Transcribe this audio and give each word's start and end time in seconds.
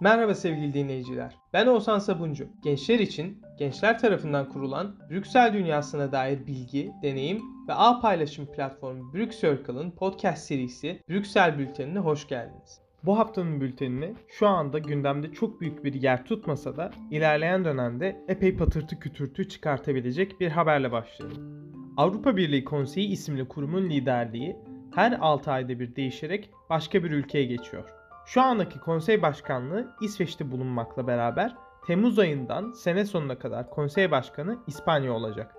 Merhaba 0.00 0.34
sevgili 0.34 0.74
dinleyiciler. 0.74 1.36
Ben 1.52 1.66
Oğuzhan 1.66 1.98
Sabuncu. 1.98 2.48
Gençler 2.62 2.98
için 2.98 3.42
gençler 3.58 3.98
tarafından 3.98 4.48
kurulan 4.48 4.96
Brüksel 5.10 5.52
dünyasına 5.52 6.12
dair 6.12 6.46
bilgi, 6.46 6.92
deneyim 7.02 7.42
ve 7.68 7.74
ağ 7.74 8.00
paylaşım 8.00 8.46
platformu 8.46 9.14
Brüksircle'ın 9.14 9.90
podcast 9.90 10.46
serisi 10.46 11.02
Brüksel 11.08 11.58
Bülteni'ne 11.58 11.98
hoş 11.98 12.28
geldiniz. 12.28 12.80
Bu 13.04 13.18
haftanın 13.18 13.60
bültenini 13.60 14.14
şu 14.28 14.48
anda 14.48 14.78
gündemde 14.78 15.32
çok 15.32 15.60
büyük 15.60 15.84
bir 15.84 15.94
yer 15.94 16.24
tutmasa 16.24 16.76
da 16.76 16.90
ilerleyen 17.10 17.64
dönemde 17.64 18.24
epey 18.28 18.56
patırtı 18.56 18.98
kütürtü 18.98 19.48
çıkartabilecek 19.48 20.40
bir 20.40 20.48
haberle 20.48 20.92
başlayalım. 20.92 21.72
Avrupa 21.96 22.36
Birliği 22.36 22.64
Konseyi 22.64 23.08
isimli 23.08 23.48
kurumun 23.48 23.90
liderliği 23.90 24.56
her 24.94 25.12
6 25.20 25.50
ayda 25.50 25.80
bir 25.80 25.96
değişerek 25.96 26.50
başka 26.70 27.04
bir 27.04 27.10
ülkeye 27.10 27.44
geçiyor. 27.44 27.97
Şu 28.28 28.42
andaki 28.42 28.80
konsey 28.80 29.22
başkanlığı 29.22 29.86
İsveç'te 30.00 30.50
bulunmakla 30.50 31.06
beraber 31.06 31.56
Temmuz 31.86 32.18
ayından 32.18 32.72
sene 32.72 33.04
sonuna 33.04 33.38
kadar 33.38 33.70
konsey 33.70 34.10
başkanı 34.10 34.58
İspanya 34.66 35.12
olacak. 35.12 35.54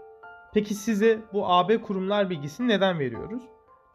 Peki 0.53 0.73
size 0.73 1.19
bu 1.33 1.49
AB 1.49 1.81
kurumlar 1.81 2.29
bilgisini 2.29 2.67
neden 2.67 2.99
veriyoruz? 2.99 3.43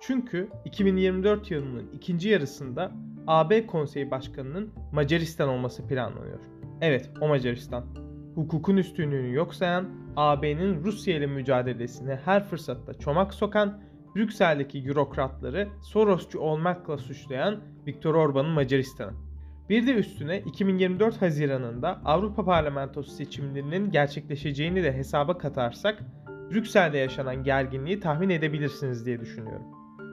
Çünkü 0.00 0.50
2024 0.64 1.50
yılının 1.50 1.91
ikinci 1.92 2.28
yarısında 2.28 2.92
AB 3.27 3.66
konseyi 3.66 4.10
başkanının 4.10 4.73
Macaristan 4.92 5.48
olması 5.48 5.86
planlanıyor. 5.86 6.41
Evet, 6.80 7.11
o 7.20 7.28
Macaristan. 7.28 7.84
Hukukun 8.34 8.77
üstünlüğünü 8.77 9.34
yok 9.34 9.55
sayan, 9.55 9.88
AB'nin 10.16 10.84
Rusya 10.84 11.16
ile 11.16 11.27
mücadelesine 11.27 12.20
her 12.25 12.45
fırsatta 12.45 12.95
çomak 12.95 13.34
sokan 13.34 13.80
Brüksel'deki 14.16 14.84
bürokratları 14.84 15.69
Sorosçu 15.83 16.39
olmakla 16.39 16.98
suçlayan 16.98 17.61
Viktor 17.86 18.14
Orban'ın 18.14 18.50
Macaristan'ı. 18.50 19.12
Bir 19.69 19.86
de 19.86 19.94
üstüne 19.94 20.41
2024 20.41 21.22
Haziran'ında 21.22 22.00
Avrupa 22.05 22.44
Parlamentosu 22.44 23.11
seçimlerinin 23.11 23.91
gerçekleşeceğini 23.91 24.83
de 24.83 24.92
hesaba 24.92 25.39
katarsak 25.39 26.02
Brüksel'de 26.50 26.98
yaşanan 26.98 27.44
gerginliği 27.44 28.00
tahmin 28.00 28.30
edebilirsiniz 28.30 29.06
diye 29.06 29.20
düşünüyorum. 29.20 29.66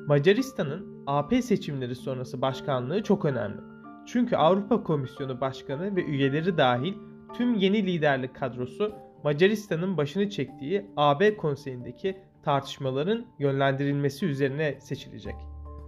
Macaristan'ın 0.07 1.03
AP 1.07 1.43
seçimleri 1.43 1.95
sonrası 1.95 2.41
başkanlığı 2.41 3.03
çok 3.03 3.25
önemli. 3.25 3.61
Çünkü 4.05 4.35
Avrupa 4.35 4.83
Komisyonu 4.83 5.41
Başkanı 5.41 5.95
ve 5.95 6.03
üyeleri 6.03 6.57
dahil 6.57 6.93
tüm 7.33 7.55
yeni 7.55 7.85
liderlik 7.85 8.35
kadrosu 8.35 8.93
Macaristan'ın 9.23 9.97
başını 9.97 10.29
çektiği 10.29 10.85
AB 10.97 11.37
konseyindeki 11.37 12.17
tartışmaların 12.43 13.25
yönlendirilmesi 13.39 14.25
üzerine 14.25 14.79
seçilecek. 14.79 15.35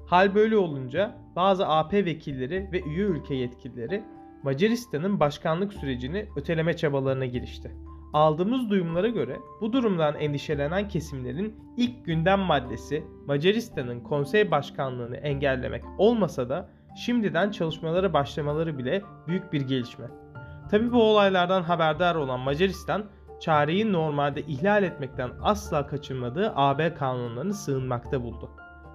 Hal 0.08 0.36
böyle 0.36 0.58
olunca 0.58 1.18
bazı 1.36 1.68
AP 1.68 1.94
vekilleri 1.94 2.70
ve 2.72 2.82
üye 2.82 3.06
ülke 3.06 3.36
yetkilileri 3.36 4.04
Macaristan'ın 4.44 5.20
başkanlık 5.20 5.74
sürecini 5.74 6.26
öteleme 6.36 6.76
çabalarına 6.76 7.26
girişti. 7.26 7.72
Aldığımız 8.14 8.70
duyumlara 8.70 9.08
göre 9.08 9.40
bu 9.62 9.74
durumdan 9.74 10.16
endişelenen 10.16 10.88
kesimlerin 10.88 11.56
ilk 11.78 12.06
gündem 12.06 12.40
maddesi 12.40 13.04
Macaristan'ın 13.28 14.00
konsey 14.00 14.52
başkanlığını 14.52 15.18
engellemek 15.18 15.84
olmasa 15.98 16.50
da 16.50 16.70
şimdiden 16.96 17.52
çalışmalara 17.52 18.14
başlamaları 18.14 18.78
bile 18.78 19.02
büyük 19.28 19.54
bir 19.54 19.62
gelişme. 19.62 20.06
Tabi 20.72 20.92
bu 20.92 21.04
olaylardan 21.04 21.64
haberdar 21.64 22.16
olan 22.16 22.40
Macaristan 22.40 23.06
çareyi 23.44 23.92
normalde 23.92 24.42
ihlal 24.42 24.84
etmekten 24.84 25.32
asla 25.42 25.88
kaçınmadığı 25.88 26.54
AB 26.56 26.94
kanunlarını 26.94 27.54
sığınmakta 27.54 28.24
buldu. 28.24 28.50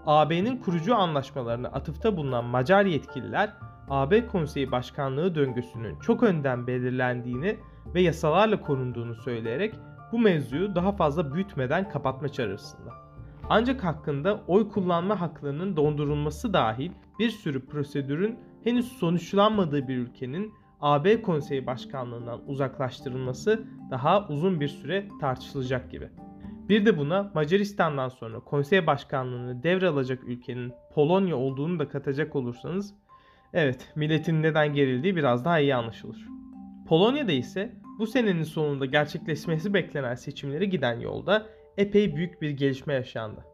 AB'nin 0.06 0.56
kurucu 0.56 0.96
anlaşmalarına 0.96 1.68
atıfta 1.68 2.16
bulunan 2.16 2.44
Macar 2.44 2.84
yetkililer 2.84 3.52
AB 3.90 4.26
Konseyi 4.26 4.72
Başkanlığı 4.72 5.34
döngüsünün 5.34 5.98
çok 5.98 6.22
önden 6.22 6.66
belirlendiğini 6.66 7.56
ve 7.94 8.00
yasalarla 8.00 8.60
korunduğunu 8.60 9.14
söyleyerek 9.14 9.74
bu 10.12 10.18
mevzuyu 10.18 10.74
daha 10.74 10.92
fazla 10.92 11.34
büyütmeden 11.34 11.88
kapatma 11.88 12.28
çağrısında. 12.28 12.92
Ancak 13.48 13.84
hakkında 13.84 14.40
oy 14.46 14.68
kullanma 14.68 15.20
haklarının 15.20 15.76
dondurulması 15.76 16.52
dahil 16.52 16.90
bir 17.18 17.30
sürü 17.30 17.66
prosedürün 17.66 18.38
henüz 18.64 18.88
sonuçlanmadığı 18.92 19.88
bir 19.88 19.96
ülkenin 19.96 20.52
AB 20.80 21.22
Konseyi 21.22 21.66
Başkanlığından 21.66 22.40
uzaklaştırılması 22.46 23.64
daha 23.90 24.28
uzun 24.28 24.60
bir 24.60 24.68
süre 24.68 25.08
tartışılacak 25.20 25.90
gibi. 25.90 26.08
Bir 26.68 26.86
de 26.86 26.98
buna 26.98 27.30
Macaristan'dan 27.34 28.08
sonra 28.08 28.40
konsey 28.40 28.86
başkanlığını 28.86 29.62
devralacak 29.62 30.24
ülkenin 30.24 30.72
Polonya 30.94 31.36
olduğunu 31.36 31.78
da 31.78 31.88
katacak 31.88 32.36
olursanız 32.36 32.94
evet 33.52 33.92
milletin 33.96 34.42
neden 34.42 34.74
gerildiği 34.74 35.16
biraz 35.16 35.44
daha 35.44 35.58
iyi 35.58 35.74
anlaşılır. 35.74 36.28
Polonya'da 36.88 37.32
ise 37.32 37.72
bu 37.98 38.06
senenin 38.06 38.42
sonunda 38.42 38.86
gerçekleşmesi 38.86 39.74
beklenen 39.74 40.14
seçimleri 40.14 40.70
giden 40.70 41.00
yolda 41.00 41.46
epey 41.76 42.16
büyük 42.16 42.42
bir 42.42 42.50
gelişme 42.50 42.94
yaşandı. 42.94 43.44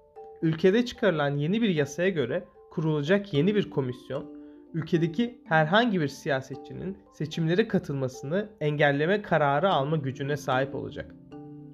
Ülkede 0.42 0.84
çıkarılan 0.84 1.36
yeni 1.36 1.62
bir 1.62 1.68
yasaya 1.68 2.08
göre 2.08 2.44
kurulacak 2.70 3.34
yeni 3.34 3.54
bir 3.54 3.70
komisyon 3.70 4.33
ülkedeki 4.74 5.42
herhangi 5.44 6.00
bir 6.00 6.08
siyasetçinin 6.08 6.98
seçimlere 7.12 7.68
katılmasını 7.68 8.48
engelleme 8.60 9.22
kararı 9.22 9.70
alma 9.70 9.96
gücüne 9.96 10.36
sahip 10.36 10.74
olacak. 10.74 11.14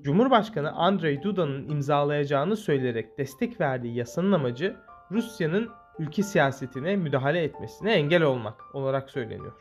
Cumhurbaşkanı 0.03 0.73
Andrei 0.73 1.23
Duda'nın 1.23 1.69
imzalayacağını 1.69 2.57
söyleyerek 2.57 3.19
destek 3.19 3.61
verdiği 3.61 3.97
yasanın 3.97 4.33
amacı 4.33 4.77
Rusya'nın 5.11 5.69
ülke 5.99 6.23
siyasetine 6.23 6.97
müdahale 6.97 7.43
etmesine 7.43 7.93
engel 7.93 8.23
olmak 8.23 8.75
olarak 8.75 9.11
söyleniyor. 9.11 9.53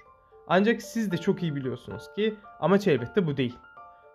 Ancak 0.48 0.82
siz 0.82 1.12
de 1.12 1.18
çok 1.18 1.44
iyi 1.44 1.56
biliyorsunuz 1.56 2.04
ki 2.16 2.36
amaç 2.60 2.88
elbette 2.88 3.28
bu 3.28 3.38
değil. 3.38 3.56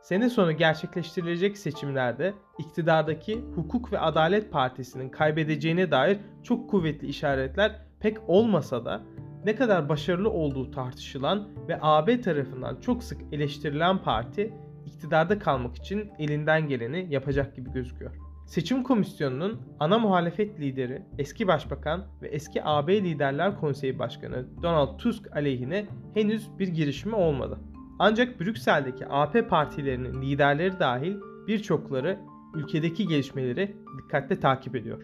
Sene 0.03 0.31
sonu 0.31 0.53
gerçekleştirilecek 0.53 1.59
seçimlerde 1.59 2.35
iktidardaki 2.59 3.45
Hukuk 3.55 3.93
ve 3.93 3.99
Adalet 3.99 4.53
Partisi'nin 4.53 5.09
kaybedeceğine 5.09 5.91
dair 5.91 6.19
çok 6.43 6.71
kuvvetli 6.71 7.07
işaretler 7.07 7.81
pek 8.01 8.19
olmasa 8.29 8.85
da 8.85 9.03
ne 9.45 9.57
kadar 9.57 9.89
başarılı 9.89 10.31
olduğu 10.31 10.71
tartışılan 10.71 11.49
ve 11.69 11.79
AB 11.83 12.21
tarafından 12.21 12.81
çok 12.81 13.05
sık 13.05 13.21
eleştirilen 13.33 13.99
parti 13.99 14.53
iktidarda 14.87 15.39
kalmak 15.39 15.77
için 15.77 16.11
elinden 16.19 16.69
geleni 16.69 17.07
yapacak 17.11 17.57
gibi 17.57 17.73
gözüküyor. 17.73 18.15
Seçim 18.47 18.83
komisyonunun 18.83 19.61
ana 19.81 19.99
muhalefet 19.99 20.61
lideri, 20.61 21.03
eski 21.19 21.49
başbakan 21.49 22.05
ve 22.23 22.29
eski 22.29 22.65
AB 22.65 23.03
Liderler 23.05 23.61
Konseyi 23.61 23.99
Başkanı 23.99 24.47
Donald 24.63 24.99
Tusk 24.99 25.37
aleyhine 25.37 25.87
henüz 26.15 26.59
bir 26.59 26.69
girişimi 26.69 27.15
olmadı. 27.15 27.59
Ancak 27.99 28.41
Brüksel'deki 28.41 29.07
AP 29.07 29.49
partilerinin 29.51 30.23
liderleri 30.23 30.79
dahil 30.81 31.17
birçokları 31.47 32.19
ülkedeki 32.55 33.07
gelişmeleri 33.09 33.77
dikkatle 33.99 34.41
takip 34.41 34.77
ediyor. 34.77 35.03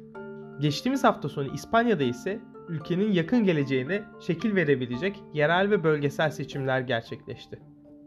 Geçtiğimiz 0.61 1.05
hafta 1.05 1.29
sonu 1.29 1.55
İspanya'da 1.55 2.05
ise 2.05 2.41
ülkenin 2.71 3.13
yakın 3.13 3.45
geleceğine 3.45 4.03
şekil 4.21 4.57
verebilecek 4.57 5.23
yerel 5.35 5.71
ve 5.71 5.85
bölgesel 5.85 6.31
seçimler 6.31 6.81
gerçekleşti. 6.81 7.59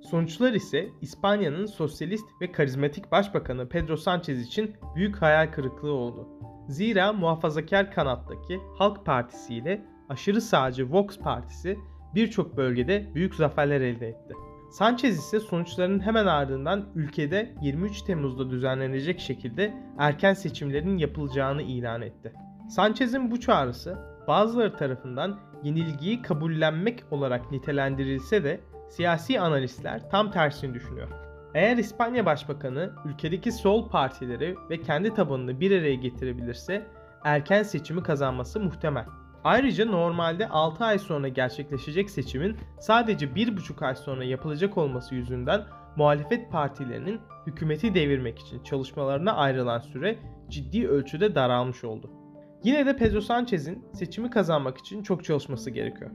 Sonuçlar 0.01 0.53
ise 0.53 0.89
İspanya'nın 1.01 1.65
sosyalist 1.65 2.25
ve 2.41 2.51
karizmatik 2.51 3.11
başbakanı 3.11 3.69
Pedro 3.69 3.97
Sanchez 3.97 4.47
için 4.47 4.75
büyük 4.95 5.21
hayal 5.21 5.51
kırıklığı 5.51 5.91
oldu. 5.91 6.27
Zira 6.69 7.13
muhafazakar 7.13 7.91
kanattaki 7.91 8.59
Halk 8.77 9.05
Partisi 9.05 9.55
ile 9.55 9.81
aşırı 10.09 10.41
sağcı 10.41 10.91
Vox 10.91 11.19
Partisi 11.19 11.77
birçok 12.15 12.57
bölgede 12.57 13.11
büyük 13.15 13.35
zaferler 13.35 13.81
elde 13.81 14.07
etti. 14.07 14.33
Sanchez 14.71 15.17
ise 15.17 15.39
sonuçların 15.39 15.99
hemen 15.99 16.25
ardından 16.25 16.85
ülkede 16.95 17.55
23 17.61 18.01
Temmuz'da 18.01 18.49
düzenlenecek 18.49 19.19
şekilde 19.19 19.73
erken 19.97 20.33
seçimlerin 20.33 20.97
yapılacağını 20.97 21.61
ilan 21.61 22.01
etti. 22.01 22.33
Sanchez'in 22.69 23.31
bu 23.31 23.39
çağrısı 23.39 24.12
bazıları 24.27 24.75
tarafından 24.75 25.39
yenilgiyi 25.63 26.21
kabullenmek 26.21 27.03
olarak 27.11 27.51
nitelendirilse 27.51 28.43
de 28.43 28.59
siyasi 28.89 29.39
analistler 29.39 30.09
tam 30.09 30.31
tersini 30.31 30.73
düşünüyor. 30.73 31.07
Eğer 31.53 31.77
İspanya 31.77 32.25
Başbakanı 32.25 32.91
ülkedeki 33.05 33.51
sol 33.51 33.89
partileri 33.89 34.55
ve 34.69 34.81
kendi 34.81 35.13
tabanını 35.13 35.59
bir 35.59 35.79
araya 35.79 35.95
getirebilirse 35.95 36.87
erken 37.23 37.63
seçimi 37.63 38.03
kazanması 38.03 38.59
muhtemel. 38.59 39.05
Ayrıca 39.43 39.85
normalde 39.85 40.49
6 40.49 40.85
ay 40.85 40.99
sonra 40.99 41.27
gerçekleşecek 41.27 42.09
seçimin 42.09 42.57
sadece 42.79 43.25
1,5 43.25 43.85
ay 43.85 43.95
sonra 43.95 44.23
yapılacak 44.23 44.77
olması 44.77 45.15
yüzünden 45.15 45.61
muhalefet 45.95 46.51
partilerinin 46.51 47.21
hükümeti 47.47 47.95
devirmek 47.95 48.39
için 48.39 48.63
çalışmalarına 48.63 49.33
ayrılan 49.33 49.79
süre 49.79 50.19
ciddi 50.49 50.87
ölçüde 50.87 51.35
daralmış 51.35 51.83
oldu. 51.83 52.22
Yine 52.63 52.85
de 52.85 52.95
Pedro 52.95 53.21
Sanchez'in 53.21 53.85
seçimi 53.93 54.29
kazanmak 54.29 54.77
için 54.77 55.03
çok 55.03 55.23
çalışması 55.23 55.69
gerekiyor. 55.69 56.11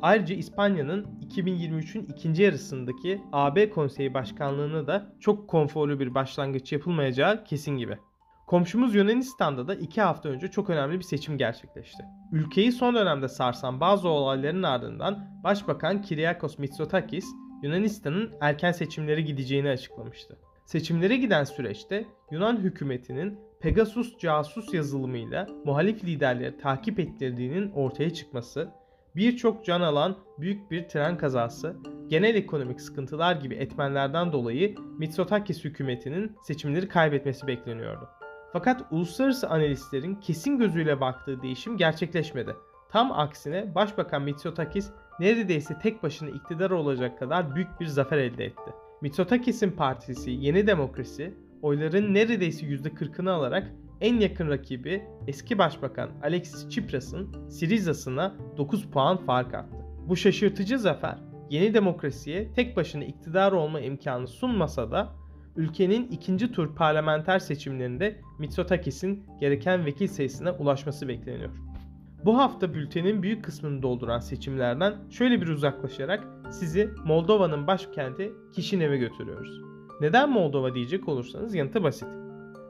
Ayrıca 0.00 0.34
İspanya'nın 0.34 1.06
2023'ün 1.28 2.04
ikinci 2.04 2.42
yarısındaki 2.42 3.20
AB 3.32 3.70
Konseyi 3.70 4.14
Başkanlığı'na 4.14 4.86
da 4.86 5.12
çok 5.20 5.48
konforlu 5.48 6.00
bir 6.00 6.14
başlangıç 6.14 6.72
yapılmayacağı 6.72 7.44
kesin 7.44 7.76
gibi. 7.76 7.98
Komşumuz 8.46 8.94
Yunanistan'da 8.94 9.68
da 9.68 9.74
iki 9.74 10.00
hafta 10.00 10.28
önce 10.28 10.48
çok 10.48 10.70
önemli 10.70 10.98
bir 10.98 11.04
seçim 11.04 11.38
gerçekleşti. 11.38 12.02
Ülkeyi 12.32 12.72
son 12.72 12.94
dönemde 12.94 13.28
sarsan 13.28 13.80
bazı 13.80 14.08
olayların 14.08 14.62
ardından 14.62 15.40
Başbakan 15.44 16.02
Kyriakos 16.02 16.58
Mitsotakis 16.58 17.24
Yunanistan'ın 17.62 18.32
erken 18.40 18.72
seçimlere 18.72 19.20
gideceğini 19.20 19.68
açıklamıştı. 19.68 20.38
Seçimlere 20.66 21.16
giden 21.16 21.44
süreçte 21.44 22.06
Yunan 22.30 22.56
hükümetinin 22.56 23.38
Pegasus 23.62 24.18
casus 24.18 24.74
yazılımıyla 24.74 25.46
muhalif 25.64 26.04
liderleri 26.04 26.58
takip 26.58 27.00
ettirdiğinin 27.00 27.70
ortaya 27.70 28.10
çıkması, 28.10 28.68
birçok 29.16 29.64
can 29.64 29.80
alan 29.80 30.18
büyük 30.38 30.70
bir 30.70 30.88
tren 30.88 31.18
kazası, 31.18 31.76
genel 32.08 32.34
ekonomik 32.34 32.80
sıkıntılar 32.80 33.36
gibi 33.36 33.54
etmenlerden 33.54 34.32
dolayı 34.32 34.74
Mitsotakis 34.98 35.64
hükümetinin 35.64 36.36
seçimleri 36.42 36.88
kaybetmesi 36.88 37.46
bekleniyordu. 37.46 38.08
Fakat 38.52 38.82
uluslararası 38.90 39.48
analistlerin 39.48 40.14
kesin 40.14 40.58
gözüyle 40.58 41.00
baktığı 41.00 41.42
değişim 41.42 41.76
gerçekleşmedi. 41.76 42.56
Tam 42.90 43.12
aksine 43.12 43.74
Başbakan 43.74 44.22
Mitsotakis 44.22 44.90
neredeyse 45.20 45.78
tek 45.78 46.02
başına 46.02 46.30
iktidar 46.30 46.70
olacak 46.70 47.18
kadar 47.18 47.54
büyük 47.54 47.80
bir 47.80 47.86
zafer 47.86 48.18
elde 48.18 48.44
etti. 48.44 48.70
Mitsotakis'in 49.00 49.70
partisi 49.70 50.30
Yeni 50.30 50.66
Demokrasi 50.66 51.34
oyların 51.62 52.14
neredeyse 52.14 52.66
%40'ını 52.66 53.30
alarak 53.30 53.72
en 54.00 54.20
yakın 54.20 54.48
rakibi 54.48 55.02
eski 55.26 55.58
başbakan 55.58 56.10
Alexis 56.22 56.68
Tsipras'ın 56.68 57.48
Siriza'sına 57.48 58.34
9 58.56 58.90
puan 58.90 59.16
fark 59.16 59.54
attı. 59.54 59.76
Bu 60.08 60.16
şaşırtıcı 60.16 60.78
zafer 60.78 61.18
Yeni 61.50 61.74
Demokrasi'ye 61.74 62.52
tek 62.52 62.76
başına 62.76 63.04
iktidar 63.04 63.52
olma 63.52 63.80
imkanı 63.80 64.28
sunmasa 64.28 64.90
da 64.90 65.12
ülkenin 65.56 66.08
ikinci 66.08 66.52
tur 66.52 66.74
parlamenter 66.74 67.38
seçimlerinde 67.38 68.20
Mitsotakis'in 68.38 69.24
gereken 69.40 69.86
vekil 69.86 70.08
sayısına 70.08 70.52
ulaşması 70.52 71.08
bekleniyor. 71.08 71.50
Bu 72.24 72.38
hafta 72.38 72.74
bültenin 72.74 73.22
büyük 73.22 73.44
kısmını 73.44 73.82
dolduran 73.82 74.20
seçimlerden 74.20 74.94
şöyle 75.10 75.40
bir 75.40 75.48
uzaklaşarak 75.48 76.28
sizi 76.50 76.90
Moldova'nın 77.04 77.66
başkenti 77.66 78.32
Kişinev'e 78.54 78.96
götürüyoruz. 78.96 79.71
Neden 80.00 80.30
Moldova 80.30 80.74
diyecek 80.74 81.08
olursanız 81.08 81.54
yanıtı 81.54 81.82
basit. 81.82 82.08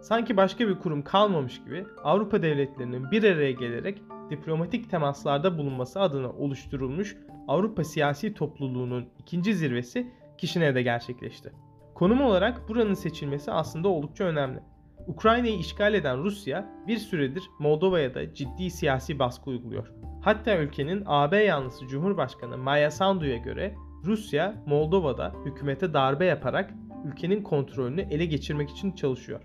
Sanki 0.01 0.37
başka 0.37 0.69
bir 0.69 0.79
kurum 0.79 1.03
kalmamış 1.03 1.65
gibi 1.65 1.87
Avrupa 2.05 2.43
devletlerinin 2.43 3.11
bir 3.11 3.25
araya 3.25 3.53
gelerek 3.53 4.03
diplomatik 4.31 4.91
temaslarda 4.91 5.59
bulunması 5.59 6.01
adına 6.01 6.31
oluşturulmuş 6.31 7.17
Avrupa 7.49 7.85
siyasi 7.85 8.35
topluluğunun 8.35 9.09
ikinci 9.19 9.55
zirvesi 9.55 10.13
Kişinev'de 10.39 10.83
gerçekleşti. 10.83 11.53
Konum 11.95 12.21
olarak 12.21 12.69
buranın 12.69 12.95
seçilmesi 12.95 13.53
aslında 13.53 13.89
oldukça 13.89 14.25
önemli. 14.25 14.61
Ukrayna'yı 15.07 15.59
işgal 15.59 15.95
eden 15.95 16.25
Rusya 16.25 16.71
bir 16.87 16.97
süredir 16.97 17.43
Moldova'ya 17.59 18.15
da 18.15 18.35
ciddi 18.35 18.71
siyasi 18.71 19.19
baskı 19.19 19.51
uyguluyor. 19.51 19.93
Hatta 20.21 20.57
ülkenin 20.59 21.03
AB 21.07 21.37
yanlısı 21.37 21.87
Cumhurbaşkanı 21.87 22.59
Maya 22.59 22.91
Sandu'ya 22.91 23.37
göre 23.37 23.75
Rusya 24.05 24.55
Moldova'da 24.67 25.33
hükümete 25.45 25.95
darbe 25.95 26.25
yaparak 26.25 26.71
ülkenin 27.05 27.43
kontrolünü 27.43 28.01
ele 28.01 28.25
geçirmek 28.27 28.71
için 28.71 28.93
çalışıyor. 28.93 29.41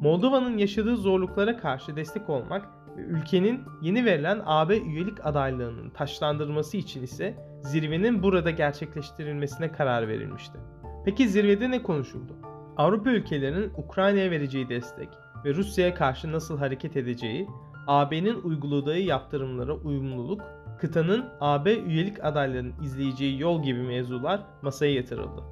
Moldova'nın 0.00 0.58
yaşadığı 0.58 0.96
zorluklara 0.96 1.56
karşı 1.56 1.96
destek 1.96 2.30
olmak 2.30 2.68
ve 2.96 3.02
ülkenin 3.02 3.60
yeni 3.82 4.04
verilen 4.04 4.42
AB 4.44 4.78
üyelik 4.78 5.26
adaylığının 5.26 5.90
taşlandırılması 5.90 6.76
için 6.76 7.02
ise 7.02 7.34
zirvenin 7.62 8.22
burada 8.22 8.50
gerçekleştirilmesine 8.50 9.72
karar 9.72 10.08
verilmişti. 10.08 10.58
Peki 11.04 11.28
zirvede 11.28 11.70
ne 11.70 11.82
konuşuldu? 11.82 12.36
Avrupa 12.76 13.10
ülkelerinin 13.10 13.72
Ukrayna'ya 13.76 14.30
vereceği 14.30 14.68
destek 14.68 15.08
ve 15.44 15.54
Rusya'ya 15.54 15.94
karşı 15.94 16.32
nasıl 16.32 16.58
hareket 16.58 16.96
edeceği, 16.96 17.48
AB'nin 17.86 18.42
uyguladığı 18.42 18.98
yaptırımlara 18.98 19.74
uyumluluk, 19.74 20.42
kıtanın 20.80 21.24
AB 21.40 21.74
üyelik 21.74 22.24
adaylarının 22.24 22.82
izleyeceği 22.82 23.40
yol 23.40 23.62
gibi 23.62 23.82
mevzular 23.82 24.40
masaya 24.62 24.94
yatırıldı. 24.94 25.42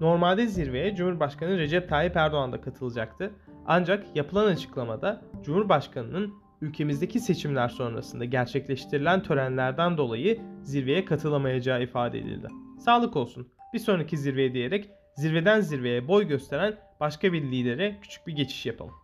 Normalde 0.00 0.46
zirveye 0.46 0.94
Cumhurbaşkanı 0.94 1.58
Recep 1.58 1.88
Tayyip 1.88 2.16
Erdoğan 2.16 2.52
da 2.52 2.60
katılacaktı. 2.60 3.32
Ancak 3.66 4.16
yapılan 4.16 4.46
açıklamada 4.46 5.22
Cumhurbaşkanı'nın 5.42 6.34
ülkemizdeki 6.60 7.20
seçimler 7.20 7.68
sonrasında 7.68 8.24
gerçekleştirilen 8.24 9.22
törenlerden 9.22 9.96
dolayı 9.96 10.40
zirveye 10.62 11.04
katılamayacağı 11.04 11.82
ifade 11.82 12.18
edildi. 12.18 12.48
Sağlık 12.78 13.16
olsun. 13.16 13.48
Bir 13.74 13.78
sonraki 13.78 14.18
zirveye 14.18 14.54
diyerek 14.54 14.90
zirveden 15.14 15.60
zirveye 15.60 16.08
boy 16.08 16.28
gösteren 16.28 16.76
başka 17.00 17.32
bir 17.32 17.42
lidere 17.42 17.98
küçük 18.02 18.26
bir 18.26 18.32
geçiş 18.32 18.66
yapalım. 18.66 18.94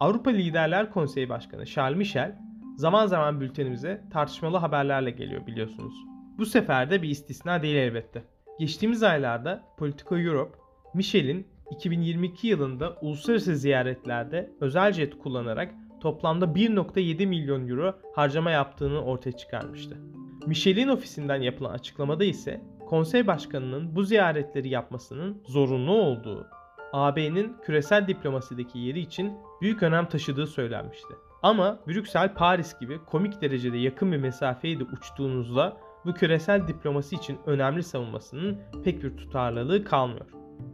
Avrupa 0.00 0.30
Liderler 0.30 0.90
Konseyi 0.90 1.28
Başkanı 1.28 1.66
Charles 1.66 1.98
Michel 1.98 2.38
zaman 2.76 3.06
zaman 3.06 3.40
bültenimize 3.40 4.04
tartışmalı 4.12 4.56
haberlerle 4.56 5.10
geliyor 5.10 5.46
biliyorsunuz. 5.46 5.94
Bu 6.38 6.46
sefer 6.46 6.90
de 6.90 7.02
bir 7.02 7.08
istisna 7.08 7.62
değil 7.62 7.76
elbette. 7.76 8.33
Geçtiğimiz 8.58 9.02
aylarda 9.02 9.64
Politico 9.76 10.18
Europe, 10.18 10.58
Michel'in 10.94 11.46
2022 11.70 12.46
yılında 12.46 12.96
uluslararası 13.00 13.56
ziyaretlerde 13.56 14.50
özel 14.60 14.92
jet 14.92 15.18
kullanarak 15.18 15.74
toplamda 16.00 16.44
1.7 16.44 17.26
milyon 17.26 17.68
euro 17.68 17.94
harcama 18.14 18.50
yaptığını 18.50 19.04
ortaya 19.04 19.32
çıkarmıştı. 19.32 19.96
Michel'in 20.46 20.88
ofisinden 20.88 21.42
yapılan 21.42 21.72
açıklamada 21.72 22.24
ise 22.24 22.60
konsey 22.86 23.26
başkanının 23.26 23.96
bu 23.96 24.02
ziyaretleri 24.02 24.68
yapmasının 24.68 25.42
zorunlu 25.46 25.92
olduğu, 25.92 26.46
AB'nin 26.92 27.56
küresel 27.62 28.08
diplomasideki 28.08 28.78
yeri 28.78 29.00
için 29.00 29.32
büyük 29.60 29.82
önem 29.82 30.08
taşıdığı 30.08 30.46
söylenmişti. 30.46 31.14
Ama 31.42 31.78
Brüksel 31.88 32.34
Paris 32.34 32.78
gibi 32.80 32.98
komik 33.06 33.42
derecede 33.42 33.78
yakın 33.78 34.12
bir 34.12 34.16
mesafeyi 34.16 34.80
de 34.80 34.84
uçtuğunuzda 34.84 35.76
bu 36.04 36.14
küresel 36.14 36.68
diplomasi 36.68 37.16
için 37.16 37.38
önemli 37.46 37.82
savunmasının 37.82 38.58
pek 38.84 39.04
bir 39.04 39.16
tutarlılığı 39.16 39.84
kalmıyor. 39.84 40.26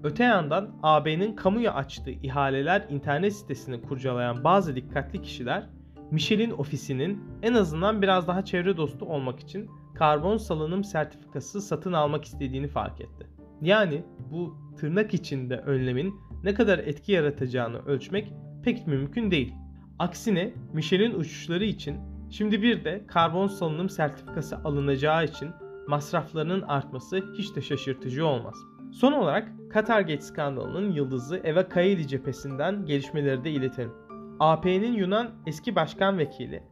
Öte 0.03 0.25
yandan 0.25 0.71
AB'nin 0.83 1.37
kamuya 1.37 1.75
açtığı 1.75 2.11
ihaleler 2.11 2.87
internet 2.91 3.33
sitesini 3.33 3.83
kurcalayan 3.83 4.45
bazı 4.45 4.77
dikkatli 4.77 5.23
kişiler 5.23 5.67
Michel'in 6.11 6.51
ofisinin 6.51 7.25
en 7.43 7.55
azından 7.55 8.03
biraz 8.03 8.29
daha 8.29 8.45
çevre 8.45 8.77
dostu 8.77 9.07
olmak 9.07 9.41
için 9.41 9.71
karbon 9.95 10.37
salınım 10.37 10.85
sertifikası 10.85 11.61
satın 11.61 11.93
almak 11.93 12.25
istediğini 12.25 12.69
fark 12.69 13.01
etti. 13.01 13.27
Yani 13.63 14.03
bu 14.31 14.57
tırnak 14.77 15.15
içinde 15.15 15.57
önlemin 15.57 16.15
ne 16.45 16.55
kadar 16.55 16.79
etki 16.79 17.13
yaratacağını 17.13 17.79
ölçmek 17.87 18.33
pek 18.65 18.87
mümkün 18.87 19.31
değil. 19.31 19.55
Aksine 19.99 20.55
Michel'in 20.73 21.15
uçuşları 21.15 21.65
için 21.65 21.97
şimdi 22.31 22.63
bir 22.63 22.85
de 22.85 23.05
karbon 23.07 23.47
salınım 23.47 23.89
sertifikası 23.89 24.57
alınacağı 24.57 25.25
için 25.25 25.51
masraflarının 25.87 26.63
artması 26.63 27.25
hiç 27.39 27.57
de 27.57 27.61
şaşırtıcı 27.61 28.27
olmaz. 28.27 28.55
Son 28.93 29.13
olarak 29.13 29.49
Katargate 29.71 30.21
skandalının 30.21 30.93
yıldızı 30.93 31.41
Eva 31.45 31.69
Kaili 31.69 32.09
cephesinden 32.09 32.87
gelişmeleri 32.87 33.45
de 33.45 33.51
iletelim. 33.51 33.93
AP'nin 34.41 34.93
Yunan 34.93 35.31
eski 35.47 35.77
başkan 35.77 36.19
vekili 36.19 36.63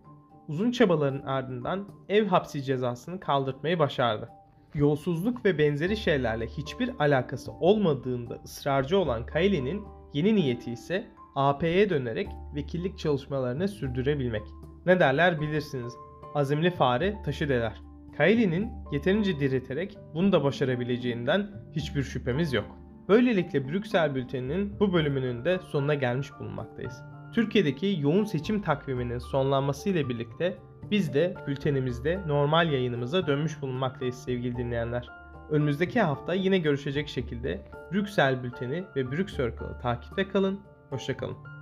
uzun 0.49 0.71
çabaların 0.71 1.23
ardından 1.23 1.89
ev 2.09 2.27
hapsi 2.27 2.63
cezasını 2.63 3.21
kaldırtmayı 3.21 3.79
başardı. 3.79 4.29
Yolsuzluk 4.75 5.45
ve 5.45 5.59
benzeri 5.59 5.97
şeylerle 5.97 6.47
hiçbir 6.47 6.91
alakası 6.99 7.53
olmadığında 7.53 8.41
ısrarcı 8.45 8.99
olan 8.99 9.27
Kaili'nin 9.27 9.85
yeni 10.13 10.35
niyeti 10.35 10.73
ise 10.73 11.07
AP'ye 11.35 11.91
dönerek 11.91 12.29
vekillik 12.55 12.99
çalışmalarını 12.99 13.69
sürdürebilmek. 13.69 14.43
Ne 14.89 15.01
derler 15.01 15.41
bilirsiniz. 15.41 15.97
Azimli 16.35 16.71
fare 16.71 17.23
taşı 17.25 17.49
deler. 17.49 17.83
Kaili'nin 18.17 18.71
yeterince 18.93 19.41
direterek 19.41 19.99
bunu 20.15 20.33
da 20.33 20.45
başarabileceğinden 20.45 21.51
hiçbir 21.77 22.03
şüphemiz 22.03 22.53
yok. 22.53 22.67
Böylelikle 23.09 23.69
Brüksel 23.69 24.15
Bülteni'nin 24.15 24.81
bu 24.81 24.93
bölümünün 24.93 25.45
de 25.45 25.59
sonuna 25.59 25.95
gelmiş 25.95 26.29
bulunmaktayız. 26.41 27.03
Türkiye'deki 27.35 27.97
yoğun 28.01 28.25
seçim 28.25 28.63
takviminin 28.63 29.19
sonlanmasıyla 29.19 30.09
birlikte 30.09 30.57
biz 30.91 31.15
de 31.15 31.35
bültenimizde 31.47 32.21
normal 32.27 32.73
yayınımıza 32.73 33.27
dönmüş 33.27 33.63
bulunmaktayız 33.63 34.25
sevgili 34.25 34.57
dinleyenler. 34.57 35.09
Önümüzdeki 35.51 36.01
hafta 36.01 36.35
yine 36.35 36.59
görüşecek 36.59 37.09
şekilde 37.09 37.61
Brüksel 37.93 38.43
Bülteni 38.43 38.85
ve 38.97 39.11
Brüksel 39.11 39.53
takipte 39.83 40.29
kalın. 40.29 40.61
Hoşçakalın. 40.91 41.58